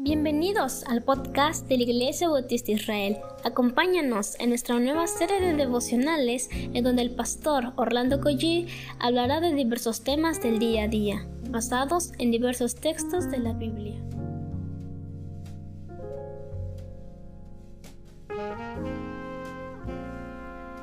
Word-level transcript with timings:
Bienvenidos 0.00 0.84
al 0.84 1.02
podcast 1.02 1.66
de 1.66 1.76
la 1.76 1.82
Iglesia 1.82 2.28
Bautista 2.28 2.70
Israel. 2.70 3.18
Acompáñanos 3.42 4.38
en 4.38 4.50
nuestra 4.50 4.78
nueva 4.78 5.08
serie 5.08 5.40
de 5.40 5.54
devocionales 5.54 6.48
en 6.52 6.84
donde 6.84 7.02
el 7.02 7.16
pastor 7.16 7.72
Orlando 7.74 8.20
Collie 8.20 8.68
hablará 9.00 9.40
de 9.40 9.52
diversos 9.54 10.04
temas 10.04 10.40
del 10.40 10.60
día 10.60 10.84
a 10.84 10.88
día, 10.88 11.26
basados 11.50 12.12
en 12.20 12.30
diversos 12.30 12.76
textos 12.76 13.28
de 13.28 13.38
la 13.38 13.54
Biblia. 13.54 14.00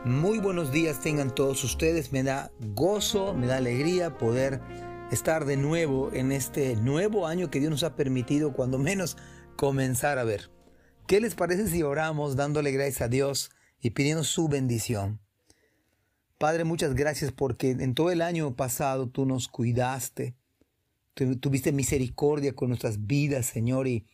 Muy 0.03 0.39
buenos 0.39 0.73
días 0.73 0.99
tengan 0.99 1.33
todos 1.33 1.63
ustedes. 1.63 2.11
Me 2.11 2.21
da 2.21 2.51
gozo, 2.75 3.33
me 3.33 3.47
da 3.47 3.57
alegría 3.57 4.17
poder 4.17 4.59
estar 5.11 5.45
de 5.45 5.57
nuevo 5.57 6.11
en 6.13 6.31
este 6.31 6.75
nuevo 6.75 7.27
año 7.27 7.49
que 7.49 7.59
Dios 7.59 7.71
nos 7.71 7.83
ha 7.83 7.95
permitido, 7.95 8.53
cuando 8.53 8.77
menos, 8.77 9.17
comenzar 9.55 10.17
a 10.17 10.23
ver. 10.23 10.49
¿Qué 11.07 11.21
les 11.21 11.35
parece 11.35 11.67
si 11.67 11.83
oramos 11.83 12.35
dándole 12.35 12.71
gracias 12.71 13.01
a 13.01 13.07
Dios 13.07 13.51
y 13.79 13.91
pidiendo 13.91 14.23
su 14.23 14.47
bendición? 14.47 15.19
Padre, 16.37 16.63
muchas 16.63 16.95
gracias 16.95 17.31
porque 17.31 17.71
en 17.71 17.93
todo 17.93 18.11
el 18.11 18.21
año 18.21 18.55
pasado 18.55 19.07
tú 19.07 19.25
nos 19.25 19.47
cuidaste, 19.47 20.35
tuviste 21.13 21.71
misericordia 21.71 22.53
con 22.53 22.69
nuestras 22.69 23.05
vidas, 23.05 23.45
Señor, 23.45 23.87
y 23.87 24.05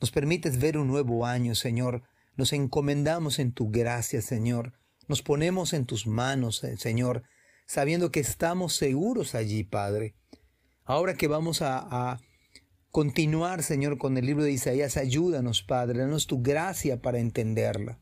nos 0.00 0.10
permites 0.10 0.58
ver 0.58 0.78
un 0.78 0.88
nuevo 0.88 1.26
año, 1.26 1.54
Señor. 1.54 2.02
Nos 2.36 2.52
encomendamos 2.52 3.38
en 3.38 3.52
tu 3.52 3.70
gracia, 3.70 4.22
Señor. 4.22 4.72
Nos 5.06 5.22
ponemos 5.22 5.72
en 5.72 5.84
tus 5.84 6.06
manos, 6.06 6.64
eh, 6.64 6.76
Señor, 6.76 7.22
sabiendo 7.72 8.12
que 8.12 8.20
estamos 8.20 8.76
seguros 8.76 9.34
allí, 9.34 9.64
Padre. 9.64 10.14
Ahora 10.84 11.14
que 11.14 11.26
vamos 11.26 11.62
a, 11.62 12.20
continuar, 12.90 13.62
Señor, 13.62 13.96
con 13.96 14.18
el 14.18 14.26
libro 14.26 14.44
de 14.44 14.52
Isaías, 14.52 14.98
ayúdanos, 14.98 15.62
Padre, 15.62 16.00
danos 16.00 16.26
tu 16.26 16.42
gracia 16.42 17.00
para 17.00 17.18
entenderla. 17.18 17.98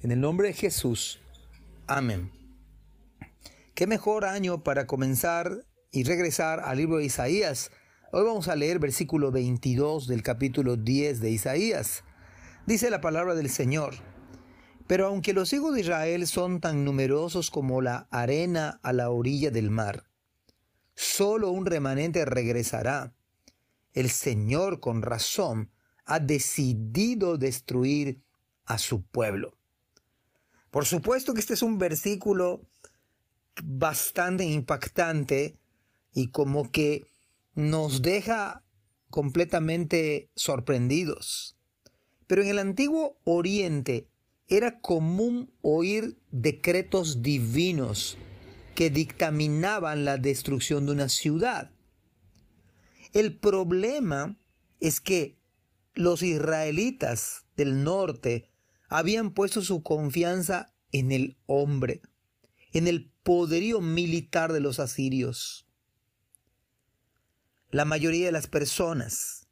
En 0.00 0.10
el 0.10 0.20
nombre 0.22 0.48
de 0.48 0.54
Jesús. 0.54 1.20
Amén. 1.86 2.32
Qué 3.74 3.86
mejor 3.86 4.24
año 4.24 4.64
para 4.64 4.86
comenzar 4.86 5.66
y 5.92 6.04
regresar 6.04 6.60
al 6.60 6.78
libro 6.78 6.96
de 6.96 7.04
Isaías. 7.04 7.70
Hoy 8.10 8.24
vamos 8.24 8.48
a 8.48 8.56
leer 8.56 8.78
versículo 8.78 9.30
22 9.30 10.06
del 10.06 10.22
capítulo 10.22 10.78
10 10.78 11.20
de 11.20 11.30
Isaías. 11.30 12.04
Dice 12.66 12.88
la 12.88 13.02
palabra 13.02 13.34
del 13.34 13.50
Señor. 13.50 13.96
Pero 14.88 15.06
aunque 15.06 15.34
los 15.34 15.52
hijos 15.52 15.74
de 15.74 15.82
Israel 15.82 16.26
son 16.26 16.60
tan 16.60 16.82
numerosos 16.82 17.50
como 17.50 17.82
la 17.82 18.08
arena 18.10 18.80
a 18.82 18.94
la 18.94 19.10
orilla 19.10 19.50
del 19.50 19.70
mar, 19.70 20.04
solo 20.94 21.50
un 21.50 21.66
remanente 21.66 22.24
regresará. 22.24 23.14
El 23.92 24.08
Señor 24.08 24.80
con 24.80 25.02
razón 25.02 25.70
ha 26.06 26.20
decidido 26.20 27.36
destruir 27.36 28.22
a 28.64 28.78
su 28.78 29.02
pueblo. 29.02 29.58
Por 30.70 30.86
supuesto 30.86 31.34
que 31.34 31.40
este 31.40 31.52
es 31.52 31.62
un 31.62 31.76
versículo 31.76 32.62
bastante 33.62 34.44
impactante 34.44 35.58
y 36.14 36.30
como 36.30 36.70
que 36.70 37.06
nos 37.54 38.00
deja 38.00 38.64
completamente 39.10 40.30
sorprendidos. 40.34 41.58
Pero 42.26 42.40
en 42.42 42.48
el 42.48 42.58
antiguo 42.58 43.18
Oriente 43.24 44.08
era 44.48 44.80
común 44.80 45.52
oír 45.60 46.18
decretos 46.30 47.22
divinos 47.22 48.16
que 48.74 48.90
dictaminaban 48.90 50.04
la 50.04 50.16
destrucción 50.16 50.86
de 50.86 50.92
una 50.92 51.08
ciudad. 51.08 51.70
El 53.12 53.36
problema 53.36 54.38
es 54.80 55.00
que 55.00 55.38
los 55.94 56.22
israelitas 56.22 57.44
del 57.56 57.82
norte 57.84 58.50
habían 58.88 59.32
puesto 59.32 59.60
su 59.60 59.82
confianza 59.82 60.72
en 60.92 61.12
el 61.12 61.36
hombre, 61.46 62.00
en 62.72 62.88
el 62.88 63.10
poderío 63.22 63.80
militar 63.80 64.52
de 64.52 64.60
los 64.60 64.80
asirios. 64.80 65.66
La 67.70 67.84
mayoría 67.84 68.26
de 68.26 68.32
las 68.32 68.46
personas 68.46 69.48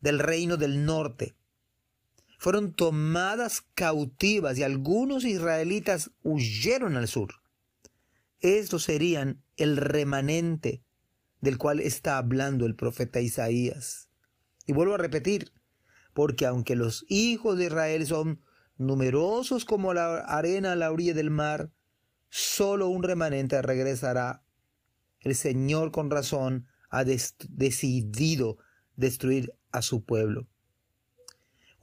del 0.00 0.18
reino 0.18 0.56
del 0.56 0.86
norte 0.86 1.36
fueron 2.46 2.74
tomadas 2.74 3.64
cautivas 3.74 4.56
y 4.56 4.62
algunos 4.62 5.24
israelitas 5.24 6.12
huyeron 6.22 6.96
al 6.96 7.08
sur. 7.08 7.34
Estos 8.38 8.84
serían 8.84 9.42
el 9.56 9.76
remanente 9.76 10.84
del 11.40 11.58
cual 11.58 11.80
está 11.80 12.18
hablando 12.18 12.64
el 12.64 12.76
profeta 12.76 13.20
Isaías. 13.20 14.10
Y 14.64 14.74
vuelvo 14.74 14.94
a 14.94 14.98
repetir, 14.98 15.54
porque 16.14 16.46
aunque 16.46 16.76
los 16.76 17.04
hijos 17.08 17.58
de 17.58 17.64
Israel 17.64 18.06
son 18.06 18.40
numerosos 18.78 19.64
como 19.64 19.92
la 19.92 20.18
arena 20.18 20.70
a 20.70 20.76
la 20.76 20.92
orilla 20.92 21.14
del 21.14 21.30
mar, 21.30 21.72
solo 22.28 22.86
un 22.86 23.02
remanente 23.02 23.60
regresará. 23.60 24.44
El 25.18 25.34
Señor 25.34 25.90
con 25.90 26.12
razón 26.12 26.68
ha 26.90 27.02
decidido 27.02 28.58
destruir 28.94 29.52
a 29.72 29.82
su 29.82 30.04
pueblo. 30.04 30.46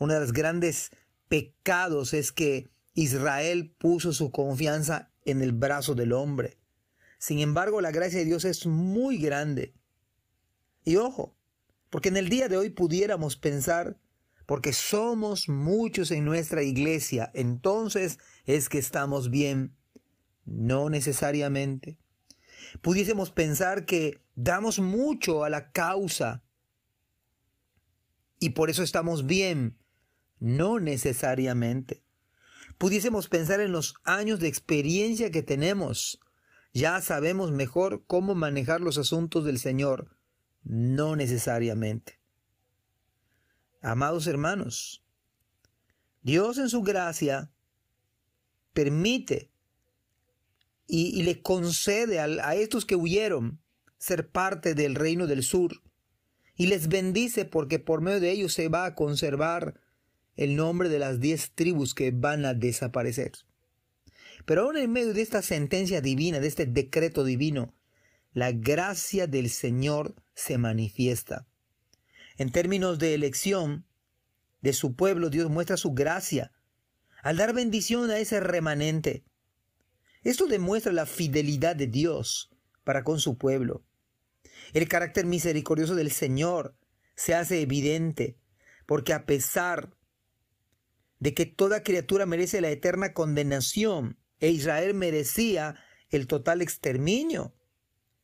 Uno 0.03 0.15
de 0.15 0.19
los 0.19 0.33
grandes 0.33 0.91
pecados 1.29 2.13
es 2.13 2.33
que 2.33 2.69
Israel 2.93 3.73
puso 3.77 4.11
su 4.11 4.31
confianza 4.31 5.13
en 5.23 5.41
el 5.41 5.53
brazo 5.53 5.95
del 5.95 6.11
hombre. 6.11 6.57
Sin 7.19 7.39
embargo, 7.39 7.79
la 7.79 7.91
gracia 7.91 8.19
de 8.19 8.25
Dios 8.25 8.43
es 8.43 8.65
muy 8.65 9.17
grande. 9.17 9.73
Y 10.83 10.97
ojo, 10.97 11.37
porque 11.89 12.09
en 12.09 12.17
el 12.17 12.27
día 12.27 12.49
de 12.49 12.57
hoy 12.57 12.69
pudiéramos 12.69 13.37
pensar, 13.37 13.97
porque 14.45 14.73
somos 14.73 15.47
muchos 15.47 16.11
en 16.11 16.25
nuestra 16.25 16.63
iglesia, 16.63 17.31
entonces 17.33 18.19
es 18.43 18.67
que 18.67 18.79
estamos 18.79 19.29
bien. 19.29 19.73
No 20.43 20.89
necesariamente. 20.89 21.97
Pudiésemos 22.81 23.31
pensar 23.31 23.85
que 23.85 24.19
damos 24.35 24.79
mucho 24.79 25.45
a 25.45 25.49
la 25.49 25.71
causa 25.71 26.43
y 28.37 28.49
por 28.49 28.69
eso 28.69 28.83
estamos 28.83 29.25
bien. 29.25 29.77
No 30.43 30.81
necesariamente. 30.81 32.03
Pudiésemos 32.77 33.29
pensar 33.29 33.61
en 33.61 33.71
los 33.71 33.95
años 34.03 34.41
de 34.41 34.49
experiencia 34.49 35.31
que 35.31 35.41
tenemos. 35.41 36.19
Ya 36.73 36.99
sabemos 36.99 37.53
mejor 37.53 38.03
cómo 38.07 38.35
manejar 38.35 38.81
los 38.81 38.97
asuntos 38.97 39.45
del 39.45 39.57
Señor. 39.57 40.17
No 40.65 41.15
necesariamente. 41.15 42.19
Amados 43.81 44.27
hermanos, 44.27 45.05
Dios 46.23 46.57
en 46.57 46.67
su 46.67 46.81
gracia 46.81 47.49
permite 48.73 49.49
y, 50.87 51.23
le 51.23 51.41
concede 51.41 52.19
a 52.19 52.55
estos 52.55 52.83
que 52.85 52.97
huyeron 52.97 53.61
ser 53.97 54.29
parte 54.29 54.75
del 54.75 54.95
reino 54.95 55.25
del 55.25 55.41
sur 55.41 55.81
y 56.57 56.67
les 56.67 56.89
bendice 56.89 57.45
porque 57.45 57.79
por 57.79 58.01
medio 58.01 58.19
de 58.19 58.31
ellos 58.31 58.53
se 58.53 58.67
va 58.67 58.83
a 58.83 58.95
conservar 58.95 59.82
el 60.35 60.55
nombre 60.55 60.89
de 60.89 60.99
las 60.99 61.19
diez 61.19 61.51
tribus 61.53 61.94
que 61.94 62.11
van 62.11 62.45
a 62.45 62.53
desaparecer. 62.53 63.31
Pero 64.45 64.63
aún 64.63 64.77
en 64.77 64.91
medio 64.91 65.13
de 65.13 65.21
esta 65.21 65.41
sentencia 65.41 66.01
divina, 66.01 66.39
de 66.39 66.47
este 66.47 66.66
decreto 66.66 67.23
divino, 67.23 67.73
la 68.33 68.51
gracia 68.51 69.27
del 69.27 69.49
Señor 69.49 70.16
se 70.33 70.57
manifiesta. 70.57 71.47
En 72.38 72.51
términos 72.51 72.97
de 72.99 73.13
elección 73.13 73.85
de 74.61 74.73
su 74.73 74.95
pueblo, 74.95 75.29
Dios 75.29 75.49
muestra 75.49 75.77
su 75.77 75.94
gracia 75.94 76.51
al 77.21 77.38
dar 77.38 77.53
bendición 77.53 78.09
a 78.09 78.17
ese 78.17 78.39
remanente. 78.39 79.23
Esto 80.23 80.47
demuestra 80.47 80.91
la 80.91 81.05
fidelidad 81.05 81.75
de 81.75 81.88
Dios 81.88 82.50
para 82.83 83.03
con 83.03 83.19
su 83.19 83.38
pueblo. 83.38 83.85
El 84.73 84.88
carácter 84.88 85.25
misericordioso 85.25 85.95
del 85.95 86.11
Señor 86.11 86.75
se 87.15 87.35
hace 87.35 87.61
evidente, 87.61 88.38
porque 88.85 89.13
a 89.13 89.25
pesar 89.25 89.95
de 91.23 91.33
que 91.33 91.45
toda 91.45 91.83
criatura 91.83 92.25
merece 92.25 92.59
la 92.59 92.69
eterna 92.69 93.13
condenación 93.13 94.17
e 94.41 94.49
Israel 94.49 94.93
merecía 94.93 95.77
el 96.09 96.27
total 96.27 96.61
exterminio. 96.61 97.53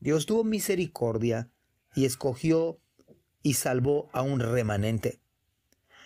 Dios 0.02 0.26
tuvo 0.26 0.44
misericordia 0.44 1.50
y 1.96 2.04
escogió 2.04 2.82
y 3.42 3.54
salvó 3.54 4.10
a 4.12 4.22
un 4.22 4.42
remanente. 4.42 5.22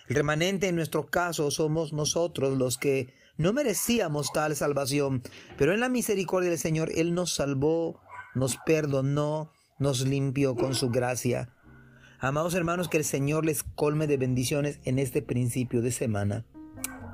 El 0.07 0.17
remanente 0.17 0.67
en 0.67 0.75
nuestro 0.75 1.07
caso 1.07 1.49
somos 1.49 1.93
nosotros 1.93 2.59
los 2.59 2.77
que 2.77 3.11
no 3.37 3.53
merecíamos 3.53 4.31
tal 4.31 4.55
salvación, 4.55 5.23
pero 5.57 5.73
en 5.73 5.79
la 5.79 5.89
misericordia 5.89 6.51
del 6.51 6.59
Señor 6.59 6.91
Él 6.93 7.15
nos 7.15 7.33
salvó, 7.33 8.01
nos 8.35 8.57
perdonó, 8.67 9.51
nos 9.79 10.05
limpió 10.05 10.53
con 10.55 10.75
su 10.75 10.91
gracia. 10.91 11.55
Amados 12.19 12.53
hermanos, 12.53 12.87
que 12.87 12.97
el 12.97 13.03
Señor 13.03 13.45
les 13.45 13.63
colme 13.63 14.05
de 14.05 14.17
bendiciones 14.17 14.79
en 14.83 14.99
este 14.99 15.23
principio 15.23 15.81
de 15.81 15.91
semana. 15.91 16.45